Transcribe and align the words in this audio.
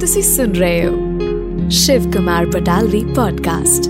ਤੁਸੀਂ 0.00 0.22
ਸੁਣ 0.22 0.52
ਰਹੇ 0.52 0.86
ਹੋ 0.86 1.68
ਸ਼ਿਵ 1.70 2.10
ਕੁਮਾਰ 2.10 2.46
ਬਟਾਲਵੀ 2.46 3.02
ਪੋਡਕਾਸਟ 3.04 3.88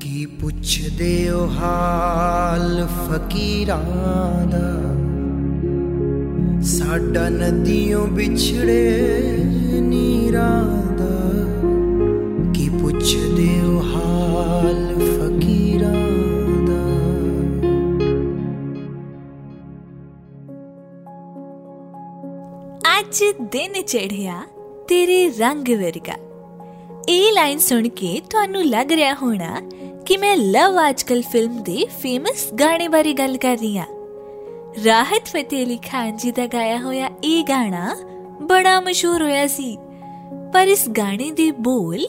ਕੀ 0.00 0.24
ਪੁੱਛਦੇ 0.40 1.28
ਹੋ 1.30 1.46
ਹਾਲ 1.52 2.86
ਫਕੀਰਾਂ 2.86 3.80
ਦਾ 4.46 4.68
ਸਾਡਾ 6.66 7.28
ਨਦੀਆਂ 7.28 8.06
ਵਿਛੜੇ 8.12 8.80
ਨੀਰਾਂ 9.80 10.79
ਅੱਜ 23.11 23.23
ਦਿਨ 23.51 23.73
ਚੜਿਆ 23.81 24.33
ਤੇਰੇ 24.87 25.15
ਰੰਗ 25.29 25.69
ਵਰਗਾ 25.69 26.13
ਇਹ 27.09 27.31
ਲਾਈਨ 27.33 27.57
ਸੁਣ 27.59 27.87
ਕੇ 27.89 28.21
ਤੁਹਾਨੂੰ 28.29 28.63
ਲੱਗ 28.65 28.91
ਰਿਹਾ 28.91 29.13
ਹੋਣਾ 29.13 29.61
ਕਿ 30.05 30.17
ਮੈਂ 30.17 30.35
ਲਵ 30.37 30.79
ਅੱਜਕੱਲ 30.79 31.21
ਫਿਲਮ 31.31 31.57
ਦੇ 31.63 31.85
ਫੇਮਸ 32.01 32.45
ਗਾਣੇ 32.53 32.87
ਬਾਰੇ 32.87 33.13
ਗੱਲ 33.13 33.35
ਕਰ 33.37 33.57
ਰਹੀ 33.57 33.77
ਹਾਂ 33.77 33.85
ਰਾਹਤ 34.85 35.27
ਫਤਿਹ 35.27 35.65
ਅਲੀ 35.65 35.77
ਖਾਨ 35.89 36.15
ਜੀ 36.17 36.31
ਦਾ 36.31 36.45
ਗਾਇਆ 36.47 36.77
ਹੋਇਆ 36.77 37.09
ਇਹ 37.23 37.43
ਗਾਣਾ 37.43 37.95
ਬੜਾ 38.41 38.79
ਮਸ਼ਹੂਰ 38.79 39.23
ਹੋਇਆ 39.23 39.45
ਸੀ 39.47 39.75
ਪਰ 40.53 40.67
ਇਸ 40.67 40.87
ਗਾਣੇ 40.89 41.29
ਦੇ 41.31 41.51
ਬੋਲ 41.59 42.05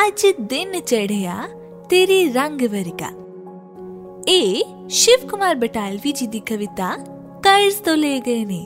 ਅੱਜ 0.00 0.26
ਦਿਨ 0.40 0.80
ਚੜਿਆ 0.80 1.42
ਤੇਰੇ 1.88 2.22
ਰੰਗ 2.32 2.66
ਵਰਗਾ 2.66 3.10
ਇਹ 4.28 4.62
ਸ਼ਿਵ 4.94 5.28
ਕੁਮਾਰ 5.28 5.54
ਬਟਾਲਵੀ 5.54 6.12
ਜੀ 6.12 6.26
ਦੀ 6.26 6.40
ਕਵਿਤਾ 6.46 6.96
ਕਰਜ਼ 7.42 7.82
ਤੋਂ 7.82 7.96
ਲੈ 7.96 8.18
ਗਏ 8.18 8.44
ਨੇ 8.44 8.64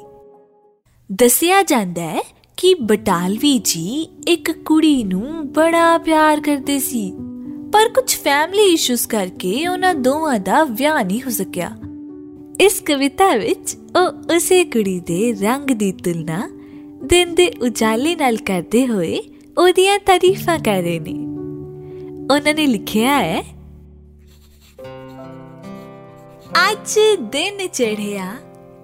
ਦੱਸਿਆ 1.12 1.62
ਜਾਂਦਾ 1.62 2.02
ਹੈ 2.02 2.22
ਕਿ 2.56 2.74
ਬਟਾਲਵੀ 2.74 3.58
ਜੀ 3.58 4.08
ਇੱਕ 4.28 4.50
ਕੁੜੀ 4.50 5.04
ਨੂੰ 5.04 5.52
ਬੜਾ 5.52 5.98
ਪਿਆਰ 5.98 6.40
ਕਰਦੇ 6.40 6.78
ਸੀ। 6.78 7.12
ਪਰ 7.72 7.88
ਕੁਝ 7.88 8.14
ਫੈਮਿਲੀ 8.14 8.72
ਇਸ਼ੂਸ 8.72 9.06
ਕਰਕੇ 9.06 9.68
ਉਹਨਾਂ 9.68 9.94
ਦੋਵਾਂ 9.94 10.38
ਦਾ 10.38 10.64
ਵਿਆਹ 10.64 11.04
ਨਹੀਂ 11.04 11.22
ਹੋ 11.22 11.30
ਸਕਿਆ। 11.30 11.70
ਇਸ 12.60 12.80
ਕਵਿਤਾ 12.80 13.36
ਵਿੱਚ 13.36 13.76
ਉਹ 13.96 14.36
ਉਸੇ 14.36 14.64
ਕੁੜੀ 14.64 15.00
ਦੇ 15.00 15.32
ਰੰਗ 15.32 15.70
ਦੀ 15.70 15.92
ਤੁਲਨਾ 15.92 16.50
ਦਿਨ 17.04 17.34
ਦੇ 17.34 17.48
ਉਜਾਲੇ 17.60 18.14
ਨਾਲ 18.16 18.36
ਕਰਦੇ 18.36 18.86
ਹੋਏ 18.86 19.18
ਉਹਦੀਆਂ 19.58 19.98
ਤਾਰੀਫਾਂ 19.98 20.58
ਕਰ 20.58 20.82
ਰਹੇ 20.82 20.98
ਨੇ। 20.98 21.14
ਉਹਨਾਂ 22.34 22.54
ਨੇ 22.54 22.66
ਲਿਖਿਆ 22.66 23.18
ਹੈ, 23.18 23.44
ਅੱਜ 26.70 26.98
ਦਿਨ 27.20 27.66
ਚੜਿਆ 27.68 28.34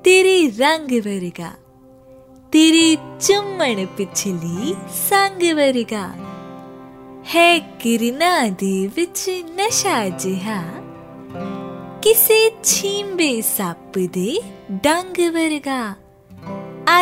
ਤੇਰੇ 0.05 0.50
ਰੰਗ 0.59 0.92
ਵਰਗਾ। 0.92 1.50
ਤੇਰੇ 2.53 2.97
ਚੁੰਮਣ 3.19 3.85
ਪਿਛਲੀ 3.85 4.75
ਸੰਗ 4.94 5.44
ਵਰਗਾ 5.55 6.08
ਹੈ 7.35 7.59
ਕਿਰਨਾ 7.80 8.47
ਦੇ 8.49 8.89
ਵਿੱਚ 8.95 9.30
ਨਸ਼ਾ 9.55 10.08
ਜਿਹਾ 10.09 10.61
ਕਿਸੇ 12.02 12.39
ਛੀਂਬੇ 12.63 13.41
ਸੱਪ 13.41 13.97
ਦੇ 14.13 14.39
ਡੰਗ 14.83 15.19
ਵਰਗਾ 15.33 15.81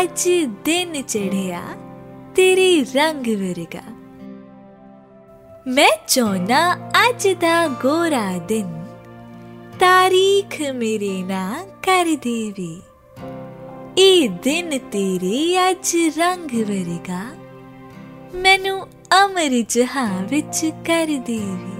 ਅੱਜ 0.01 0.29
ਦਿਨ 0.65 1.01
ਚੜਿਆ 1.01 1.61
ਤੇਰੇ 2.35 2.83
ਰੰਗ 2.95 3.27
ਵਰਗਾ 3.35 3.81
ਮੈਂ 5.67 5.89
ਚਾਹਨਾ 6.07 6.73
ਅੱਜ 7.09 7.27
ਦਾ 7.41 7.67
ਗੋਰਾ 7.67 8.37
ਦਿਨ 8.37 8.85
ਤਾਰੀਖ 9.79 10.61
ਮੇਰੇ 10.75 11.23
ਨਾਲ 11.23 11.65
ਕਰ 11.83 12.15
ਦੇਵੇ 12.23 12.75
ਇਹ 13.97 14.29
ਦਿਨ 14.43 14.77
ਤੇਰੇ 14.91 15.69
ਅੱਜ 15.69 15.95
ਰੰਗ 16.17 16.53
ਵਰਗਾ 16.61 17.23
ਮੈਨੂੰ 18.35 18.79
ਅਮਰ 19.15 19.61
ਜਹਾਂ 19.69 20.23
ਵਿੱਚ 20.23 20.59
ਕਰ 20.85 21.17
ਦੇਵੇ 21.27 21.77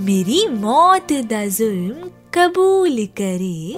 ਮੇਰੀ 0.00 0.46
ਮੌਤ 0.48 1.12
ਦਾ 1.22 1.44
ਜ਼ੁਲਮ 1.46 2.08
ਕਬੂਲ 2.32 3.06
ਕਰੇ 3.16 3.74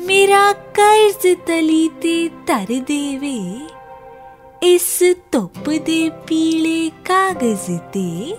ਮੇਰਾ 0.00 0.52
ਕਰਜ਼ 0.52 1.26
ਤਲੀ 1.46 1.88
ਤੇ 2.02 2.28
ਧਰ 2.46 2.80
ਦੇਵੇ 2.80 3.38
ਇਸ 4.62 5.02
ਧੁੱਪ 5.32 5.70
ਦੇ 5.86 6.08
ਪੀਲੇ 6.26 6.90
ਕਾਗਜ਼ 7.04 7.70
ਤੇ 7.92 8.36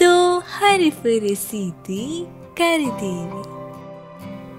ਦੋ 0.00 0.38
ਹਰਫ 0.38 1.06
ਰਸੀਦੀ 1.24 2.26
ਕਰ 2.56 2.78
ਦੇਵੇ 3.00 3.53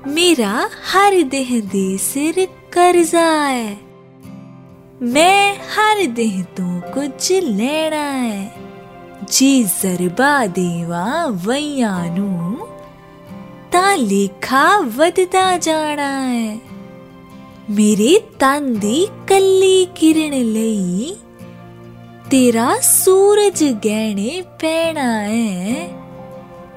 मेरा 0.07 0.69
हर 0.93 1.23
देहदे 1.23 1.97
सिर 1.99 2.35
कर्जा 2.73 3.31
है 3.43 3.79
मैं 5.03 5.57
हर 5.73 6.07
देह 6.07 6.43
तो 6.43 6.65
कुछ 6.93 7.31
लेना 7.33 7.97
है। 7.97 8.55
जी 9.33 9.65
जरबा 9.65 10.47
देवा 10.47 11.05
वैयानू, 11.47 12.29
ता 13.73 13.95
लेखा 13.95 14.79
वधदा 14.97 15.57
जाना 15.57 16.11
है। 16.19 16.61
मेरे 17.71 18.19
तन 18.41 18.73
दी 18.79 19.07
कल्ली 19.29 19.85
किरण 19.97 20.35
लई, 20.53 21.17
तेरा 22.31 22.77
सूरज 22.85 23.63
गहने 23.85 24.43
पैना 24.61 25.11
है। 25.19 25.87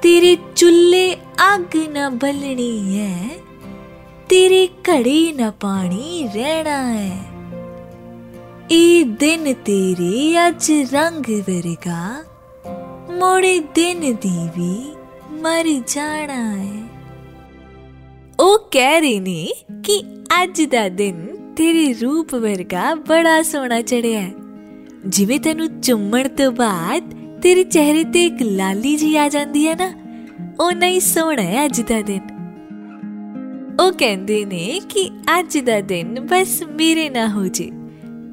तेरे 0.02 0.36
चुल्ले 0.56 1.08
ਅੱਗ 1.53 1.75
ਨਾ 1.89 2.09
ਬਲਣੀ 2.09 2.99
ਹੈ 2.99 3.29
ਤੇਰੇ 4.29 4.67
ਘੜੇ 4.89 5.33
ਨਾ 5.33 5.49
ਪਾਣੀ 5.51 6.27
ਰਹਿਣਾ 6.35 6.81
ਹੈ 6.83 7.17
ਇਹ 8.71 9.05
ਦਿਨ 9.05 9.53
ਤੇਰੇ 9.53 10.47
ਅੱਜ 10.47 10.71
ਰੰਗ 10.93 11.29
ਵਰਗਾ 11.49 12.23
ਮੋੜੇ 13.11 13.59
ਦਿਨ 13.75 13.99
ਦੀ 14.15 14.49
ਵੀ 14.57 14.75
ਮਰ 15.41 15.67
ਜਾਣਾ 15.87 16.41
ਹੈ 16.55 16.83
ਉਹ 18.39 18.57
ਕਹਿ 18.71 18.99
ਰਹੀ 19.01 19.19
ਨੇ 19.19 19.47
ਕਿ 19.83 20.01
ਅੱਜ 20.43 20.61
ਦਾ 20.61 20.87
ਦਿਨ 20.89 21.25
ਤੇਰੇ 21.55 21.93
ਰੂਪ 21.93 22.35
ਵਰਗਾ 22.35 22.93
ਬੜਾ 22.95 23.41
ਸੋਹਣਾ 23.41 23.81
ਚੜਿਆ 23.81 24.21
ਹੈ 24.21 24.33
ਜਿਵੇਂ 25.07 25.39
ਤੈਨੂੰ 25.39 25.67
ਚੁੰਮਣ 25.81 26.27
ਤੋਂ 26.27 26.51
ਬਾਅਦ 26.51 27.13
ਤੇਰੇ 27.41 27.63
ਚਿਹਰੇ 27.63 28.03
ਤੇ 28.03 28.25
ਇੱਕ 28.25 28.41
ਲਾਲੀ 28.41 28.95
ਜੀ 28.95 29.15
ਆ 29.15 29.27
ਜਾਂਦੀ 29.29 29.67
ਹੈ 29.67 29.75
ਨਾ 29.75 29.91
ਉਹ 30.59 30.71
ਨਹੀਂ 30.71 30.99
ਸੋਹਣਾ 30.99 31.41
ਹੈ 31.41 31.65
ਅੱਜ 31.65 31.81
ਦਾ 31.81 32.01
ਦਿਨ 32.01 32.33
ਉਹ 33.81 33.91
ਕਹਿੰਦੇ 33.91 34.45
ਨੇ 34.45 34.81
ਕਿ 34.89 35.09
ਅੱਜ 35.39 35.57
ਦਾ 35.57 35.79
ਦਿਨ 35.81 36.19
ਬਸ 36.19 36.63
ਮੇਰੇ 36.63 37.09
ਨਾਲ 37.09 37.27
ਹੋ 37.27 37.47
ਜੇ 37.47 37.71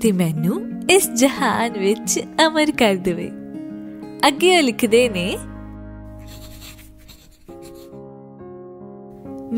ਤੇ 0.00 0.12
ਮੈਨੂੰ 0.12 0.60
ਇਸ 0.90 1.08
ਜਹਾਨ 1.10 1.78
ਵਿੱਚ 1.78 2.20
ਅਮਰ 2.46 2.70
ਕਰ 2.70 2.94
ਦੇਵੇ 2.94 3.30
ਅੱਗੇ 4.28 4.62
ਲਿਖਦੇ 4.62 5.08
ਨੇ 5.08 5.36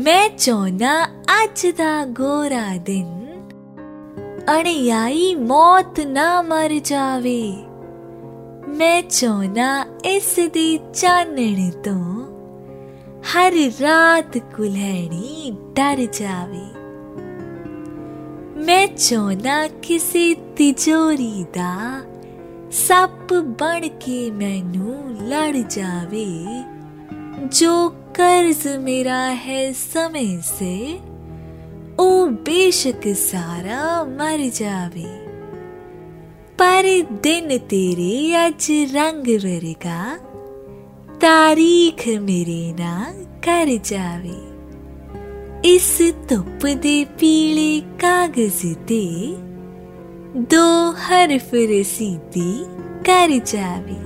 ਮੈਂ 0.03 0.29
ਚਾਹਨਾ 0.29 1.03
ਅੱਜ 1.43 1.67
ਦਾ 1.77 2.05
ਗੋਰਾ 2.05 2.65
ਦਿਨ 2.77 3.11
ਅਣਿਆਈ 4.59 5.35
ਮੌਤ 5.35 5.99
ਨਾ 5.99 6.41
ਮਰ 6.41 6.79
ਜਾਵੇ 6.79 7.41
ਮੈਂ 8.67 9.01
ਚਾਹਨਾ 9.09 9.85
ਇਸ 10.05 10.35
ਦੀ 10.53 10.79
ਚਾਨਣ 10.93 11.69
ਤੋਂ 11.71 12.08
हर 13.26 13.52
रात 13.54 14.36
कुल्हड़ी 14.36 15.50
डर 15.50 16.08
जावे। 16.14 16.80
मैं 18.64 18.96
चोना 18.96 19.66
किसी 19.66 20.34
तिजोरी 20.34 21.44
दा, 21.44 22.02
सप 22.72 23.28
बन 23.32 23.80
के 23.84 24.30
मैनू 24.30 24.92
लड़ 25.28 25.56
जावे। 25.56 26.44
जो 27.48 27.88
कर्ज 27.88 28.68
मेरा 28.80 29.20
है 29.20 29.72
समय 29.72 30.40
से, 30.42 30.94
ओ 32.00 32.26
बेशक 32.26 33.00
सारा 33.06 34.04
मर 34.04 34.50
जावे। 34.50 35.30
पर 36.62 37.06
दिन 37.22 37.58
तेरे 37.58 38.34
अज 38.34 38.66
रंग 38.70 39.26
वरगा 39.28 40.29
ਤਾਰੀਖ 41.20 42.08
ਮੇਰੇ 42.20 42.74
ਨਾਲ 42.80 43.24
ਕਰ 43.42 43.78
ਜਾਵੇ। 43.84 44.36
ਇਸ 45.64 46.02
ਧੁੱਪ 46.28 46.66
ਦੇ 46.66 47.04
ਪੀਲੇ 47.04 47.80
ਕਾਗਜ਼ 47.80 48.76
ਤੇ 48.88 49.36
ਦੋ 50.36 50.92
ਹਰਫ 50.92 51.54
ਰਸੀਦੀ 51.54 52.64
ਕਰ 53.04 53.40
ਜਾਵੇ। 53.46 53.96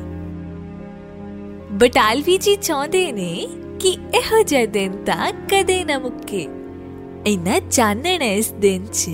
ਬਟਾਲਵੀ 1.72 2.38
ਜੀ 2.38 2.56
ਚਾਹੁੰਦੇ 2.56 3.12
ਨੇ 3.12 3.48
ਕਿ 3.80 3.88
ਇਹੋ 3.88 4.42
ਜਿਹਾ 4.42 4.66
ਦਿਨ 4.66 4.92
ਤਾਂ 4.92 5.32
ਕਦੇ 5.32 5.84
ਨਾ 5.84 5.98
ਮੁੱਕੇ। 5.98 6.48
ਇਨਾ 7.26 7.60
ਚਾਨਣ 7.70 8.22
ਹੈ 8.22 8.34
ਇਸ 8.34 8.52
ਦਿਨ 8.52 8.86
'ਚ 8.92 9.10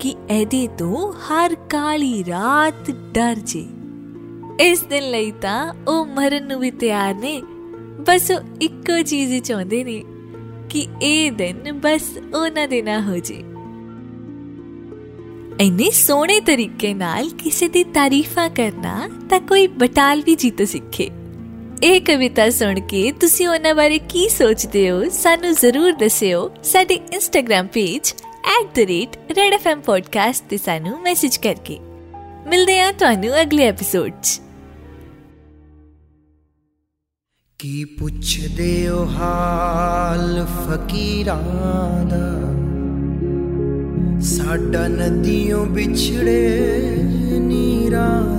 ਕਿ 0.00 0.14
ਇਹਦੇ 0.30 0.68
ਤੋਂ 0.78 1.12
ਹਰ 1.12 1.54
ਕਾਲੀ 1.54 2.24
ਰਾਤ 2.24 2.90
ਡਰ 2.90 3.34
ਜੇ। 3.34 3.66
ਇਸ 4.60 4.82
ਦਿਨ 4.82 5.10
ਲਈ 5.10 5.30
ਤਾਂ 5.30 5.74
ਉਹ 5.88 6.06
ਮਰਨ 6.06 6.46
ਨੂੰ 6.46 6.60
ਵੀ 6.60 6.70
ਤਿਆਰ 6.70 7.14
ਨੇ। 7.14 7.42
ਬਸ 8.00 8.30
ਉਹ 8.30 8.40
ਇੱਕੋ 8.62 9.02
ਚੀਜ਼ 9.02 9.32
ਹੀ 9.32 9.40
ਚਾਹੁੰਦੇ 9.40 9.84
ਨੇ 9.84 10.04
ਕਿ 10.70 10.86
ਇਹ 11.02 11.32
ਦਿਨ 11.32 11.72
ਬਸ 11.72 12.18
ਉਹਨਾਂ 12.34 12.68
ਦੇ 12.68 12.82
ਨਾ 12.82 13.00
ਹੋ 13.00 13.18
ਜੇ। 13.18 13.44
ਇੰਨੇ 15.60 15.90
ਸੋਹਣੇ 15.90 16.40
ਤਰੀਕੇ 16.40 16.94
ਨਾਲ 16.94 17.30
ਕਿਸੇ 17.30 17.68
ਦੀ 17.68 17.84
ਤਾਰੀਫਾਂ 17.84 18.50
ਕਰਨਾ 18.50 19.10
ਤਾਂ 19.30 19.40
ਕੋਈ 19.40 19.66
ਬਟਾਲ 19.66 20.22
ਵੀ 20.22 20.34
ਜੀਤੋ 20.34 20.64
ਸਿੱਖੇ। 20.64 21.10
ਇਹ 21.82 22.00
ਕਵਿਤਾ 22.00 22.50
ਸੁਣ 22.50 22.80
ਕੇ 22.80 23.12
ਤੁਸੀਂ 23.12 23.48
ਉਹਨਾਂ 23.48 23.74
ਬਾਰੇ 23.74 23.98
ਕੀ 23.98 24.28
ਸੋਚਦੇ 24.28 24.90
ਹੋ, 24.90 25.08
ਸਾਨੂੰ 25.08 25.54
ਜ਼ਰੂਰ 25.54 25.92
ਦੱਸਿਓ। 25.92 26.50
ਸਾਡੇ 26.62 26.94
ਇੰਸਟਾਗ੍ਰam 26.94 27.68
ਪੇਜ 27.72 28.14
@redfmpodcast 28.64 30.44
ਤੇ 30.48 30.56
ਸਾਨੂੰ 30.56 31.00
ਮੈਸੇਜ 31.00 31.36
ਕਰਕੇ। 31.36 31.78
ਮਿਲਦੇ 32.46 32.80
ਹਾਂ 32.80 32.92
ਤੁਹਾਨੂੰ 32.92 33.42
ਅਗਲੇ 33.42 33.64
ਐਪੀਸੋਡ 33.64 34.12
'ਚ। 34.22 34.40
ਕੀ 37.58 37.84
ਪੁੱਛਦੇ 37.84 38.88
ਹੋ 38.88 39.04
ਹਾਲ 39.04 40.46
ਫਕੀਰਾਂ 40.46 42.04
ਦਾ? 42.04 42.40
ਸਾਡਾ 44.20 44.88
ਨਦੀਓਂ 44.88 45.66
ਵਿਛੜੇ 45.66 46.96
ਨੀਰਾਂ 47.40 48.37